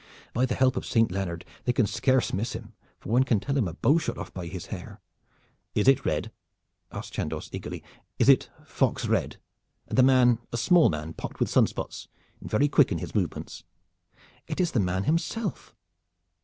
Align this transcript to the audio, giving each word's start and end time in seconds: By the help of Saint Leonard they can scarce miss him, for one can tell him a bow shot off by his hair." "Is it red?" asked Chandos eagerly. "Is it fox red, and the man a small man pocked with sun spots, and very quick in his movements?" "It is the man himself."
By 0.33 0.47
the 0.47 0.55
help 0.55 0.75
of 0.77 0.85
Saint 0.87 1.11
Leonard 1.11 1.45
they 1.65 1.73
can 1.73 1.85
scarce 1.85 2.33
miss 2.33 2.53
him, 2.53 2.73
for 2.97 3.09
one 3.09 3.23
can 3.23 3.39
tell 3.39 3.55
him 3.55 3.67
a 3.67 3.75
bow 3.75 3.99
shot 3.99 4.17
off 4.17 4.33
by 4.33 4.47
his 4.47 4.65
hair." 4.73 4.99
"Is 5.75 5.87
it 5.87 6.03
red?" 6.07 6.31
asked 6.91 7.13
Chandos 7.13 7.51
eagerly. 7.51 7.83
"Is 8.17 8.27
it 8.27 8.49
fox 8.65 9.05
red, 9.05 9.37
and 9.87 9.99
the 9.99 10.01
man 10.01 10.39
a 10.51 10.57
small 10.57 10.89
man 10.89 11.13
pocked 11.13 11.39
with 11.39 11.51
sun 11.51 11.67
spots, 11.67 12.07
and 12.39 12.49
very 12.49 12.67
quick 12.67 12.91
in 12.91 12.97
his 12.97 13.13
movements?" 13.13 13.63
"It 14.47 14.59
is 14.59 14.71
the 14.71 14.79
man 14.79 15.03
himself." 15.03 15.75